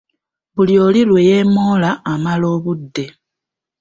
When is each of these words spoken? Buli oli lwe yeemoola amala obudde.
Buli 0.55 0.75
oli 0.85 1.01
lwe 1.09 1.21
yeemoola 1.29 1.91
amala 2.11 2.45
obudde. 2.55 3.05